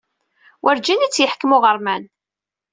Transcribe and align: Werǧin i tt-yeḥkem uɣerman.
Werǧin 0.63 1.05
i 1.05 1.07
tt-yeḥkem 1.09 1.55
uɣerman. 1.55 2.03